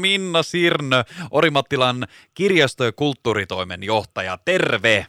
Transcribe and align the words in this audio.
Minna 0.00 0.42
Sirnö, 0.42 1.04
Orimattilan 1.30 2.06
kirjasto- 2.34 2.84
ja 2.84 2.92
kulttuuritoimen 2.92 3.82
johtaja. 3.82 4.38
Terve! 4.44 5.06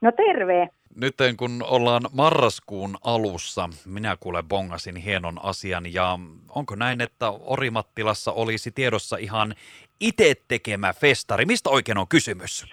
No 0.00 0.12
terve! 0.12 0.68
Nyt 0.96 1.14
kun 1.36 1.64
ollaan 1.70 2.02
marraskuun 2.12 2.96
alussa, 3.04 3.68
minä 3.86 4.16
kuule 4.20 4.42
bongasin 4.42 4.96
hienon 4.96 5.38
asian 5.42 5.92
ja 5.92 6.18
onko 6.48 6.76
näin, 6.76 7.00
että 7.00 7.30
Orimattilassa 7.30 8.32
olisi 8.32 8.70
tiedossa 8.70 9.16
ihan 9.16 9.54
itse 10.00 10.34
tekemä 10.48 10.92
festari? 10.92 11.44
Mistä 11.44 11.70
oikein 11.70 11.98
on 11.98 12.08
kysymys? 12.08 12.66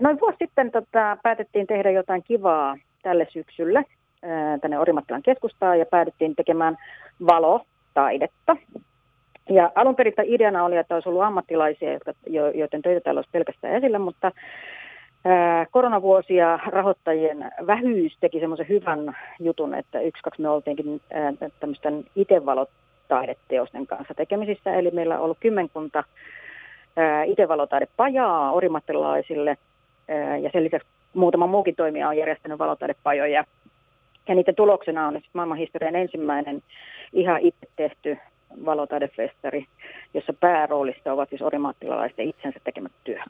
noin 0.00 0.20
vuosi 0.20 0.36
sitten 0.38 0.70
tota, 0.70 1.16
päätettiin 1.22 1.66
tehdä 1.66 1.90
jotain 1.90 2.22
kivaa 2.22 2.76
tälle 3.02 3.26
syksylle 3.32 3.84
tänne 4.60 4.78
Orimattilan 4.78 5.22
keskustaan 5.22 5.78
ja 5.78 5.86
päädyttiin 5.86 6.36
tekemään 6.36 6.76
valotaidetta. 7.26 8.56
Ja 9.50 9.72
alun 9.74 9.96
perin 9.96 10.14
ideana 10.24 10.64
oli, 10.64 10.76
että 10.76 10.94
olisi 10.94 11.08
ollut 11.08 11.22
ammattilaisia, 11.22 11.92
jotka, 11.92 12.12
joiden 12.54 12.82
töitä 12.82 13.00
täällä 13.00 13.18
olisi 13.18 13.30
pelkästään 13.32 13.74
esillä, 13.74 13.98
mutta 13.98 14.32
koronavuosia 15.70 16.58
rahoittajien 16.66 17.50
vähyys 17.66 18.16
teki 18.20 18.40
semmoisen 18.40 18.68
hyvän 18.68 19.16
jutun, 19.40 19.74
että 19.74 20.00
yksi, 20.00 20.22
kaksi 20.22 20.42
me 20.42 20.48
oltiinkin 20.48 21.00
tämmöisten 21.60 22.04
itevalotaideteosten 22.16 23.86
kanssa 23.86 24.14
tekemisissä. 24.14 24.74
Eli 24.74 24.90
meillä 24.90 25.18
on 25.18 25.24
ollut 25.24 25.38
kymmenkunta 25.40 26.04
itevalotaidepajaa 27.26 28.52
orimattilaisille 28.52 29.56
ja 30.42 30.50
sen 30.52 30.64
lisäksi 30.64 30.88
muutama 31.14 31.46
muukin 31.46 31.76
toimija 31.76 32.08
on 32.08 32.16
järjestänyt 32.16 32.58
valotaidepajoja. 32.58 33.44
Ja 34.28 34.34
niiden 34.34 34.54
tuloksena 34.54 35.06
on 35.06 35.20
maailmanhistorian 35.32 35.96
ensimmäinen 35.96 36.62
ihan 37.12 37.40
itse 37.40 37.66
tehty 37.76 38.18
valotaidefestari, 38.64 39.66
jossa 40.14 40.32
pääroolissa 40.32 41.12
ovat 41.12 41.28
siis 41.28 41.42
orimaattilalaisten 41.42 42.28
itsensä 42.28 42.60
tekemät 42.64 42.92
työt. 43.04 43.28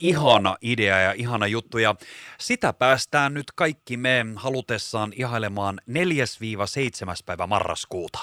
Ihana 0.00 0.56
idea 0.62 0.98
ja 0.98 1.12
ihana 1.16 1.46
juttu 1.46 1.78
ja 1.78 1.94
sitä 2.38 2.72
päästään 2.72 3.34
nyt 3.34 3.46
kaikki 3.54 3.96
me 3.96 4.26
halutessaan 4.36 5.12
ihailemaan 5.16 5.78
4-7. 5.90 5.92
päivä 7.26 7.46
marraskuuta. 7.46 8.18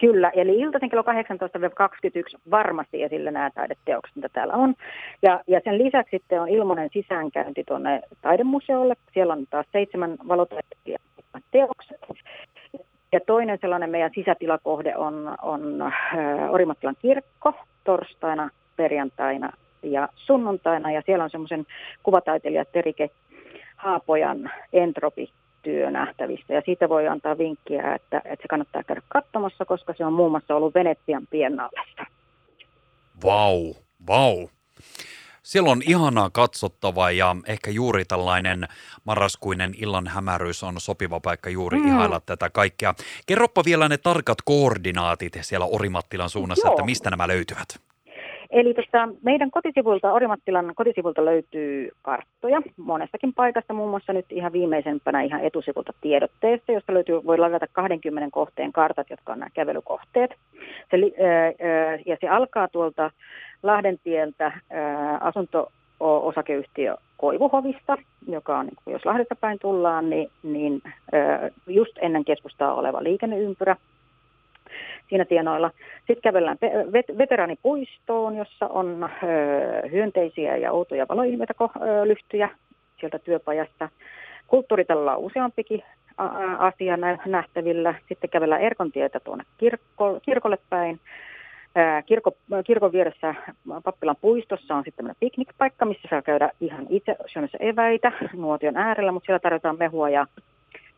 Kyllä, 0.00 0.30
eli 0.34 0.60
iltaisin 0.60 0.90
kello 0.90 1.02
18-21 1.02 2.40
varmasti 2.50 3.02
esillä 3.02 3.30
nämä 3.30 3.50
taideteokset, 3.54 4.16
mitä 4.16 4.28
täällä 4.28 4.54
on. 4.54 4.74
Ja, 5.22 5.40
ja 5.46 5.60
sen 5.64 5.78
lisäksi 5.78 6.16
sitten 6.16 6.40
on 6.40 6.48
ilmoinen 6.48 6.90
sisäänkäynti 6.92 7.64
tuonne 7.64 8.02
taidemuseolle. 8.22 8.94
Siellä 9.14 9.32
on 9.32 9.46
taas 9.50 9.66
seitsemän 9.72 10.16
valotaiteilijan 10.28 11.00
teokset. 11.50 12.00
Ja 13.12 13.20
toinen 13.20 13.58
sellainen 13.60 13.90
meidän 13.90 14.10
sisätilakohde 14.14 14.96
on, 14.96 15.34
on 15.42 15.82
äh, 15.82 15.92
Orimattilan 16.50 16.96
kirkko 17.02 17.54
torstaina, 17.84 18.50
perjantaina 18.76 19.52
ja 19.82 20.08
sunnuntaina. 20.16 20.90
Ja 20.90 21.02
siellä 21.06 21.24
on 21.24 21.30
semmoisen 21.30 21.66
kuvataiteilija 22.02 22.64
Terike 22.64 23.10
Haapojan 23.76 24.50
entropi 24.72 25.30
työ 25.62 25.90
nähtävissä. 25.90 26.54
Ja 26.54 26.62
siitä 26.64 26.88
voi 26.88 27.08
antaa 27.08 27.38
vinkkiä, 27.38 27.94
että, 27.94 28.18
että 28.24 28.42
se 28.42 28.48
kannattaa 28.48 28.82
käydä 28.82 29.02
katsomassa, 29.08 29.64
koska 29.64 29.94
se 29.96 30.04
on 30.04 30.12
muun 30.12 30.30
muassa 30.30 30.56
ollut 30.56 30.74
Venetsian 30.74 31.26
piennallessa. 31.30 32.06
Vau, 33.24 33.74
vau. 34.06 34.48
Siellä 35.52 35.70
on 35.70 35.82
ihanaa 35.88 36.30
katsottavaa 36.30 37.10
ja 37.10 37.36
ehkä 37.48 37.70
juuri 37.70 38.04
tällainen 38.04 38.68
marraskuinen 39.04 39.72
illan 39.78 40.06
hämäryys 40.06 40.62
on 40.62 40.74
sopiva 40.78 41.20
paikka 41.20 41.50
juuri 41.50 41.78
mm. 41.78 41.88
ihailla 41.88 42.20
tätä 42.26 42.50
kaikkea. 42.50 42.94
Kerropa 43.26 43.62
vielä 43.66 43.88
ne 43.88 43.98
tarkat 43.98 44.38
koordinaatit 44.44 45.32
siellä 45.40 45.66
Orimattilan 45.66 46.30
suunnassa, 46.30 46.68
Joo. 46.68 46.72
että 46.72 46.84
mistä 46.84 47.10
nämä 47.10 47.28
löytyvät. 47.28 47.68
Eli 48.50 48.74
tässä 48.74 49.08
meidän 49.22 49.50
kotisivulta, 49.50 50.12
Orimattilan 50.12 50.72
kotisivulta 50.74 51.24
löytyy 51.24 51.90
karttoja 52.02 52.62
monestakin 52.76 53.34
paikasta, 53.34 53.74
muun 53.74 53.90
muassa 53.90 54.12
nyt 54.12 54.26
ihan 54.30 54.52
viimeisempänä 54.52 55.22
ihan 55.22 55.44
etusivulta 55.44 55.92
tiedotteessa, 56.00 56.72
josta 56.72 56.94
löytyy, 56.94 57.24
voi 57.26 57.38
ladata 57.38 57.66
20 57.72 58.28
kohteen 58.32 58.72
kartat, 58.72 59.10
jotka 59.10 59.32
on 59.32 59.38
nämä 59.38 59.50
kävelykohteet. 59.54 60.30
Se, 60.90 60.96
ja 62.06 62.16
se 62.20 62.28
alkaa 62.28 62.68
tuolta 62.68 63.10
Lahdentieltä 63.62 64.52
asunto-osakeyhtiö 65.20 66.96
Koivuhovista, 67.16 67.96
joka 68.28 68.58
on, 68.58 68.66
niin 68.66 68.76
jos 68.92 69.04
Lahdesta 69.04 69.34
päin 69.34 69.58
tullaan, 69.58 70.10
niin, 70.10 70.30
niin 70.42 70.82
just 71.66 71.98
ennen 72.00 72.24
keskustaa 72.24 72.74
oleva 72.74 73.02
liikenneympyrä 73.02 73.76
siinä 75.08 75.24
tienoilla. 75.24 75.70
Sitten 75.98 76.22
kävellään 76.22 76.58
veteraanipuistoon, 77.18 78.36
jossa 78.36 78.66
on 78.66 79.08
hyönteisiä 79.92 80.56
ja 80.56 80.72
outoja 80.72 81.06
valoilmiöitä 81.08 81.54
lyhtyjä 82.04 82.48
sieltä 83.00 83.18
työpajasta. 83.18 83.88
Kulttuuritalolla 84.46 85.16
on 85.16 85.22
useampikin 85.24 85.82
asia 86.58 86.96
nähtävillä. 87.26 87.94
Sitten 88.08 88.30
kävellään 88.30 88.62
Erkontietä 88.62 89.20
tuonne 89.20 89.44
kirkolle 90.22 90.58
päin. 90.70 91.00
Kirko, 92.06 92.32
kirkon 92.66 92.92
vieressä 92.92 93.34
Pappilan 93.84 94.16
puistossa 94.20 94.74
on 94.74 94.84
sitten 94.84 95.14
piknikpaikka, 95.20 95.84
missä 95.84 96.08
saa 96.10 96.22
käydä 96.22 96.50
ihan 96.60 96.86
itse 96.88 97.16
syömässä 97.26 97.58
eväitä 97.60 98.12
nuotion 98.36 98.76
äärellä, 98.76 99.12
mutta 99.12 99.26
siellä 99.26 99.38
tarjotaan 99.38 99.78
mehua 99.78 100.10
ja 100.10 100.26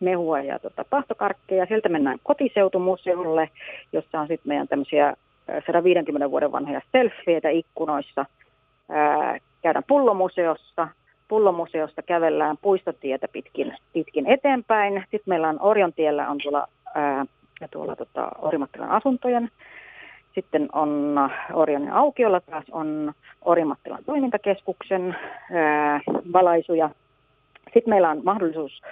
mehua 0.00 0.40
ja 0.40 0.58
tota, 0.58 0.84
pahtokarkkeja. 0.90 1.66
Sieltä 1.66 1.88
mennään 1.88 2.18
kotiseutumuseolle, 2.22 3.50
jossa 3.92 4.20
on 4.20 4.28
sitten 4.28 4.48
meidän 4.48 4.68
tämmöisiä 4.68 5.16
150 5.66 6.30
vuoden 6.30 6.52
vanhoja 6.52 6.80
selfieitä 6.92 7.48
ikkunoissa. 7.48 8.26
Ää, 8.88 9.38
käydään 9.62 9.84
pullomuseossa. 9.88 10.88
Pullomuseosta 11.28 12.02
kävellään 12.02 12.56
puistotietä 12.62 13.28
pitkin, 13.28 13.76
pitkin 13.92 14.26
eteenpäin. 14.26 14.94
Sitten 15.00 15.20
meillä 15.26 15.48
on 15.48 15.60
Orjontiellä 15.60 16.28
on 16.28 16.38
tuolla, 16.42 16.68
ää, 16.94 17.24
tuolla 17.70 17.96
tota, 17.96 18.28
Orimattilan 18.38 18.90
asuntojen 18.90 19.50
sitten 20.34 20.68
on 20.72 21.16
Orionin 21.52 21.92
aukiolla 21.92 22.40
taas 22.40 22.64
on 22.72 23.12
Orimattilan 23.44 24.04
toimintakeskuksen 24.06 25.16
ää, 25.52 26.00
valaisuja. 26.32 26.90
Sitten 27.64 27.90
meillä 27.90 28.10
on 28.10 28.20
mahdollisuus 28.24 28.82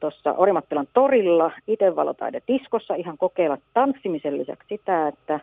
tuossa 0.00 0.32
Orimattilan 0.32 0.86
torilla 0.92 1.52
diskossa 2.48 2.94
ihan 2.94 3.18
kokeilla 3.18 3.58
tanssimisen 3.74 4.38
lisäksi 4.38 4.68
sitä, 4.68 5.08
että 5.08 5.40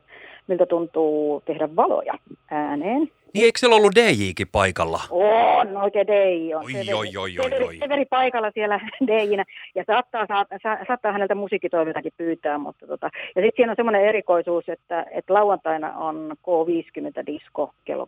miltä 0.48 0.66
tuntuu 0.66 1.42
tehdä 1.46 1.76
valoja 1.76 2.14
ääneen. 2.52 3.12
Niin 3.34 3.46
eikö 3.46 3.60
siellä 3.60 3.76
ollut 3.76 3.96
DJkin 3.96 4.48
paikalla? 4.52 5.00
On, 5.10 5.78
oikein 5.78 6.08
DJ 6.08 6.56
on. 6.56 6.64
Oi, 6.64 6.72
Severi, 6.72 6.94
oi, 6.94 7.18
oi, 7.18 7.40
oi, 7.40 7.64
oi. 7.64 7.78
Severi 7.78 8.06
paikalla 8.06 8.52
siellä 8.52 8.80
DJinä. 9.08 9.44
Ja 9.76 9.84
saattaa, 9.88 10.26
saattaa, 10.28 10.78
saattaa 10.88 11.12
häneltä 11.12 11.36
musiikkitoimintakin 11.36 12.12
pyytää. 12.18 12.58
Mutta 12.58 12.88
tota. 12.88 13.10
Ja 13.36 13.42
sitten 13.42 13.54
siinä 13.56 13.72
on 13.72 13.76
semmoinen 13.76 14.06
erikoisuus, 14.06 14.70
että, 14.70 15.06
että 15.12 15.34
lauantaina 15.34 15.98
on 15.98 16.32
K50-disko 16.48 17.72
kello 17.86 18.08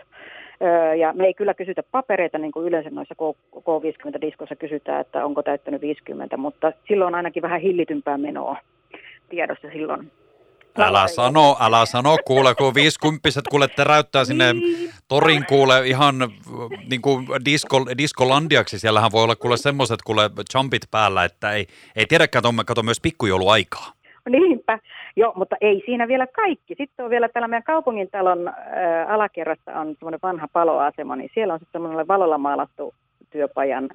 20-21. 0.00 0.02
Öö, 0.62 0.94
ja 0.94 1.12
me 1.12 1.26
ei 1.26 1.34
kyllä 1.34 1.54
kysytä 1.54 1.82
papereita, 1.82 2.38
niin 2.38 2.52
kuin 2.52 2.66
yleensä 2.66 2.90
noissa 2.90 3.14
K50-diskoissa 3.56 4.56
kysytään, 4.56 5.00
että 5.00 5.24
onko 5.24 5.42
täyttänyt 5.42 5.82
50, 5.82 6.36
mutta 6.36 6.72
silloin 6.88 7.08
on 7.08 7.14
ainakin 7.14 7.42
vähän 7.42 7.60
hillitympää 7.60 8.18
menoa 8.18 8.56
tiedossa 9.28 9.68
silloin 9.72 10.10
Älä 10.78 11.08
sano, 11.08 11.56
älä 11.60 11.86
sano, 11.86 12.16
kuule, 12.24 12.54
kun 12.54 12.74
viisikymppiset 12.74 13.44
kuule 13.50 13.68
teräyttää 13.68 14.24
sinne 14.24 14.52
niin. 14.52 14.90
torin 15.08 15.46
kuule 15.46 15.86
ihan 15.86 16.14
niin 16.90 17.02
kuin 17.02 17.26
disco, 17.44 17.86
diskolandiaksi. 17.98 18.78
Siellähän 18.78 19.12
voi 19.12 19.24
olla 19.24 19.36
kuule 19.36 19.56
semmoiset 19.56 20.02
kuule 20.02 20.30
jumpit 20.54 20.82
päällä, 20.90 21.24
että 21.24 21.52
ei, 21.52 21.66
ei 21.96 22.06
tiedäkään, 22.06 22.42
kato, 22.42 22.54
kato 22.66 22.82
myös 22.82 23.00
pikkujouluaikaa. 23.00 23.92
Niinpä, 24.28 24.78
joo, 25.16 25.32
mutta 25.36 25.56
ei 25.60 25.82
siinä 25.84 26.08
vielä 26.08 26.26
kaikki. 26.26 26.74
Sitten 26.78 27.04
on 27.04 27.10
vielä 27.10 27.28
täällä 27.28 27.48
meidän 27.48 27.62
kaupungintalon 27.62 28.48
äh, 28.48 28.54
alakerrassa 29.08 29.72
on 29.72 29.94
semmoinen 29.98 30.20
vanha 30.22 30.48
paloasema, 30.52 31.16
niin 31.16 31.30
siellä 31.34 31.54
on 31.54 31.60
sitten 31.60 31.80
semmoinen 31.80 32.08
valolla 32.08 32.38
maalattu 32.38 32.94
työpajan 33.30 33.88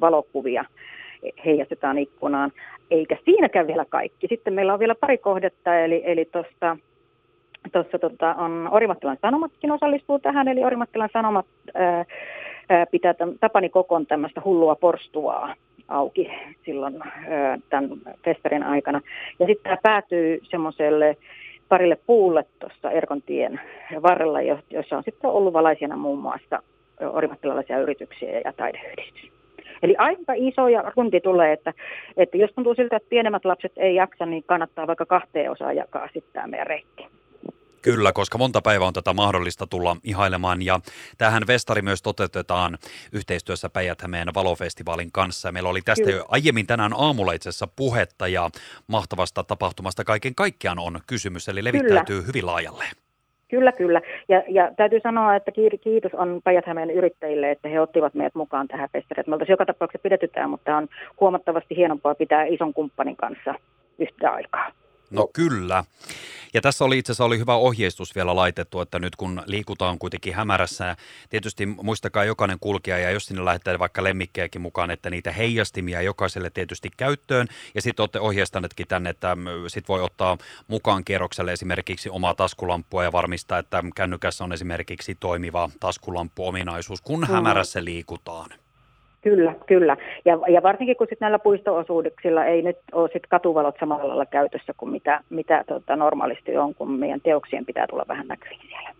valokuvia 0.00 0.64
heijastetaan 1.44 1.98
ikkunaan. 1.98 2.52
Eikä 2.90 3.16
siinäkään 3.24 3.66
vielä 3.66 3.84
kaikki. 3.88 4.26
Sitten 4.28 4.54
meillä 4.54 4.72
on 4.72 4.78
vielä 4.78 4.94
pari 4.94 5.18
kohdetta, 5.18 5.78
eli, 5.78 6.02
eli 6.04 6.24
tuossa 6.24 6.76
Tuossa 7.72 7.98
tota, 7.98 8.34
on 8.34 8.68
Orimattilan 8.70 9.16
Sanomatkin 9.22 9.72
osallistuu 9.72 10.18
tähän, 10.18 10.48
eli 10.48 10.64
Orimattilan 10.64 11.08
Sanomat 11.12 11.46
ää, 11.74 12.04
ää, 12.68 12.86
pitää 12.86 13.14
tämän, 13.14 13.34
Tapani 13.40 13.68
Kokon 13.68 14.06
tämmöistä 14.06 14.42
hullua 14.44 14.74
porstuvaa 14.74 15.54
auki 15.88 16.30
silloin 16.64 17.02
ää, 17.02 17.58
tämän 17.68 17.90
festarin 18.24 18.62
aikana. 18.62 19.00
Ja 19.38 19.46
sitten 19.46 19.62
tämä 19.62 19.76
päätyy 19.82 20.40
semmoiselle 20.42 21.16
parille 21.68 21.98
puulle 22.06 22.44
tuossa 22.58 22.90
Erkontien 22.90 23.60
varrella, 24.02 24.40
jossa 24.70 24.96
on 24.96 25.02
sitten 25.02 25.30
ollut 25.30 25.52
valaisena 25.52 25.96
muun 25.96 26.18
muassa 26.18 26.62
orimattilalaisia 27.12 27.78
yrityksiä 27.78 28.40
ja 28.44 28.52
taideyhdistys. 28.52 29.39
Eli 29.82 29.96
aika 29.98 30.32
iso 30.36 30.68
ja 30.68 30.92
runti 30.96 31.20
tulee, 31.20 31.52
että, 31.52 31.74
että 32.16 32.36
jos 32.36 32.50
tuntuu 32.54 32.74
siltä, 32.74 32.96
että 32.96 33.08
pienemmät 33.08 33.44
lapset 33.44 33.72
ei 33.76 33.94
jaksa, 33.94 34.26
niin 34.26 34.42
kannattaa 34.42 34.86
vaikka 34.86 35.06
kahteen 35.06 35.50
osaan 35.50 35.76
jakaa 35.76 36.08
sitten 36.12 36.32
tämä 36.32 36.46
meidän 36.46 36.66
reitti. 36.66 37.06
Kyllä, 37.82 38.12
koska 38.12 38.38
monta 38.38 38.62
päivää 38.62 38.86
on 38.86 38.92
tätä 38.92 39.12
mahdollista 39.12 39.66
tulla 39.66 39.96
ihailemaan 40.04 40.62
ja 40.62 40.80
tähän 41.18 41.42
Vestari 41.46 41.82
myös 41.82 42.02
toteutetaan 42.02 42.78
yhteistyössä 43.12 43.68
päijät 43.68 43.98
valofestivaalin 44.34 45.12
kanssa. 45.12 45.52
Meillä 45.52 45.68
oli 45.68 45.82
tästä 45.82 46.04
Kyllä. 46.04 46.16
jo 46.16 46.24
aiemmin 46.28 46.66
tänään 46.66 46.92
aamulla 46.96 47.32
itse 47.32 47.48
asiassa 47.48 47.68
puhetta 47.76 48.28
ja 48.28 48.50
mahtavasta 48.86 49.44
tapahtumasta 49.44 50.04
kaiken 50.04 50.34
kaikkiaan 50.34 50.78
on 50.78 51.00
kysymys, 51.06 51.48
eli 51.48 51.64
levittäytyy 51.64 52.16
Kyllä. 52.16 52.26
hyvin 52.26 52.46
laajalle. 52.46 52.84
Kyllä, 53.50 53.72
kyllä. 53.72 54.00
Ja, 54.28 54.42
ja 54.48 54.70
täytyy 54.76 55.00
sanoa, 55.00 55.36
että 55.36 55.52
kiitos 55.80 56.14
on 56.14 56.40
päijät 56.44 56.64
yrittäjille, 56.94 57.50
että 57.50 57.68
he 57.68 57.80
ottivat 57.80 58.14
meidät 58.14 58.34
mukaan 58.34 58.68
tähän 58.68 58.88
festariin. 58.92 59.24
Me 59.26 59.34
oltaisiin 59.34 59.52
joka 59.52 59.66
tapauksessa 59.66 60.02
pidetytään, 60.02 60.50
mutta 60.50 60.76
on 60.76 60.88
huomattavasti 61.20 61.76
hienompaa 61.76 62.14
pitää 62.14 62.44
ison 62.44 62.74
kumppanin 62.74 63.16
kanssa 63.16 63.54
yhtä 63.98 64.30
aikaa. 64.30 64.72
No 65.10 65.28
kyllä. 65.32 65.84
Ja 66.54 66.60
tässä 66.60 66.84
oli 66.84 66.98
itse 66.98 67.12
asiassa 67.12 67.24
oli 67.24 67.38
hyvä 67.38 67.54
ohjeistus 67.54 68.14
vielä 68.14 68.36
laitettu, 68.36 68.80
että 68.80 68.98
nyt 68.98 69.16
kun 69.16 69.42
liikutaan 69.46 69.98
kuitenkin 69.98 70.34
hämärässä, 70.34 70.96
tietysti 71.28 71.66
muistakaa 71.66 72.24
jokainen 72.24 72.58
kulkija 72.60 72.98
ja 72.98 73.10
jos 73.10 73.26
sinne 73.26 73.44
lähdetään 73.44 73.78
vaikka 73.78 74.04
lemmikkejäkin 74.04 74.60
mukaan, 74.60 74.90
että 74.90 75.10
niitä 75.10 75.32
heijastimia 75.32 76.02
jokaiselle 76.02 76.50
tietysti 76.50 76.90
käyttöön. 76.96 77.48
Ja 77.74 77.82
sitten 77.82 78.02
olette 78.02 78.20
ohjeistaneetkin 78.20 78.88
tänne, 78.88 79.10
että 79.10 79.36
sit 79.68 79.88
voi 79.88 80.02
ottaa 80.02 80.38
mukaan 80.68 81.04
kierrokselle 81.04 81.52
esimerkiksi 81.52 82.10
omaa 82.10 82.34
taskulampua 82.34 83.04
ja 83.04 83.12
varmistaa, 83.12 83.58
että 83.58 83.84
kännykässä 83.94 84.44
on 84.44 84.52
esimerkiksi 84.52 85.14
toimiva 85.14 85.70
taskulampuominaisuus, 85.80 87.00
kun 87.00 87.20
mm. 87.20 87.26
hämärässä 87.26 87.84
liikutaan. 87.84 88.50
Kyllä, 89.20 89.54
kyllä. 89.66 89.96
Ja, 90.24 90.38
ja 90.48 90.62
varsinkin 90.62 90.96
kun 90.96 91.06
sit 91.10 91.20
näillä 91.20 91.38
puisto-osuuksilla 91.38 92.44
ei 92.44 92.62
nyt 92.62 92.76
ole 92.92 93.10
sit 93.12 93.26
katuvalot 93.26 93.74
samalla 93.80 94.08
lailla 94.08 94.26
käytössä 94.26 94.72
kuin 94.76 94.92
mitä, 94.92 95.20
mitä 95.30 95.64
tota, 95.68 95.96
normaalisti 95.96 96.56
on, 96.56 96.74
kun 96.74 96.90
meidän 96.90 97.20
teoksien 97.20 97.66
pitää 97.66 97.86
tulla 97.86 98.04
vähän 98.08 98.28
näkyviin 98.28 98.60
siellä. 98.68 98.94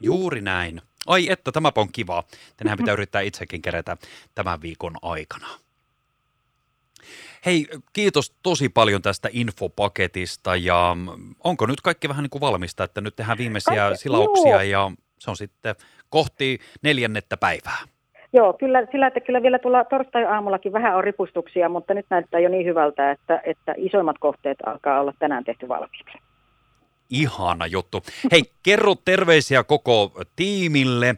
Juuri 0.00 0.40
näin. 0.40 0.80
Ai 1.06 1.30
että, 1.30 1.52
tämä 1.52 1.72
on 1.76 1.88
kiva. 1.92 2.24
Tänään 2.56 2.78
pitää 2.78 2.92
yrittää 2.92 3.20
itsekin 3.20 3.62
kerätä 3.62 3.96
tämän 4.34 4.62
viikon 4.62 4.92
aikana. 5.02 5.46
Hei, 7.46 7.66
kiitos 7.92 8.32
tosi 8.42 8.68
paljon 8.68 9.02
tästä 9.02 9.28
infopaketista 9.32 10.56
ja 10.56 10.96
onko 11.44 11.66
nyt 11.66 11.80
kaikki 11.80 12.08
vähän 12.08 12.22
niin 12.22 12.30
kuin 12.30 12.40
valmista, 12.40 12.84
että 12.84 13.00
nyt 13.00 13.16
tehdään 13.16 13.38
viimeisiä 13.38 13.76
Kaikki, 13.76 13.98
silauksia 13.98 14.62
joo. 14.62 14.88
ja 14.88 14.90
se 15.18 15.30
on 15.30 15.36
sitten 15.36 15.74
kohti 16.08 16.58
neljännettä 16.82 17.36
päivää. 17.36 17.78
Joo, 18.32 18.52
kyllä, 18.52 18.86
sillä 18.92 19.06
että 19.06 19.20
kyllä 19.20 19.42
vielä 19.42 19.58
tuolla 19.58 19.84
torstai-aamullakin 19.84 20.72
vähän 20.72 20.96
on 20.96 21.04
ripustuksia, 21.04 21.68
mutta 21.68 21.94
nyt 21.94 22.06
näyttää 22.10 22.40
jo 22.40 22.48
niin 22.48 22.66
hyvältä, 22.66 23.10
että, 23.10 23.40
että 23.44 23.74
isoimmat 23.76 24.16
kohteet 24.20 24.58
alkaa 24.66 25.00
olla 25.00 25.12
tänään 25.18 25.44
tehty 25.44 25.68
valmiiksi. 25.68 26.18
Ihana 27.10 27.66
juttu. 27.66 28.02
Hei, 28.32 28.42
kerro 28.62 28.94
terveisiä 29.04 29.64
koko 29.64 30.12
tiimille 30.36 31.16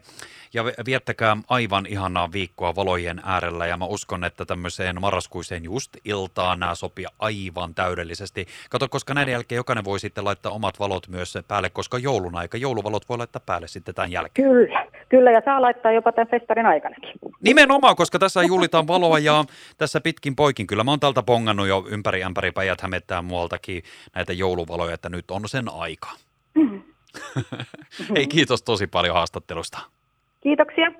ja 0.55 0.63
viettäkää 0.85 1.37
aivan 1.49 1.85
ihanaa 1.85 2.31
viikkoa 2.31 2.75
valojen 2.75 3.21
äärellä 3.25 3.65
ja 3.65 3.77
mä 3.77 3.85
uskon, 3.85 4.23
että 4.23 4.45
tämmöiseen 4.45 5.01
marraskuiseen 5.01 5.63
just 5.63 5.97
iltaan 6.05 6.59
nämä 6.59 6.75
sopii 6.75 7.05
aivan 7.19 7.75
täydellisesti. 7.75 8.47
Kato, 8.69 8.89
koska 8.89 9.13
näiden 9.13 9.31
jälkeen 9.31 9.57
jokainen 9.57 9.85
voi 9.85 9.99
sitten 9.99 10.25
laittaa 10.25 10.51
omat 10.51 10.79
valot 10.79 11.07
myös 11.07 11.37
päälle, 11.47 11.69
koska 11.69 11.97
joulun 11.97 12.35
aika, 12.35 12.57
jouluvalot 12.57 13.09
voi 13.09 13.17
laittaa 13.17 13.41
päälle 13.45 13.67
sitten 13.67 13.95
tämän 13.95 14.11
jälkeen. 14.11 14.49
Kyllä, 14.49 14.85
kyllä 15.09 15.31
ja 15.31 15.41
saa 15.45 15.61
laittaa 15.61 15.91
jopa 15.91 16.11
tämän 16.11 16.27
festarin 16.27 16.65
aikanakin. 16.65 17.11
Nimenomaan, 17.41 17.95
koska 17.95 18.19
tässä 18.19 18.43
juhlitaan 18.43 18.87
valoa 18.87 19.19
ja 19.19 19.45
tässä 19.77 20.01
pitkin 20.01 20.35
poikin. 20.35 20.67
Kyllä 20.67 20.83
mä 20.83 20.91
oon 20.91 20.99
täältä 20.99 21.23
pongannut 21.23 21.67
jo 21.67 21.85
ympäri 21.89 22.23
ämpäri 22.23 22.51
päijät 22.51 22.81
hämettää 22.81 23.21
muualtakin 23.21 23.83
näitä 24.15 24.33
jouluvaloja, 24.33 24.93
että 24.93 25.09
nyt 25.09 25.31
on 25.31 25.49
sen 25.49 25.65
aika. 25.73 26.09
Hei, 28.15 28.27
kiitos 28.27 28.63
tosi 28.63 28.87
paljon 28.87 29.15
haastattelusta. 29.15 29.94
Kiitoksia. 30.45 30.91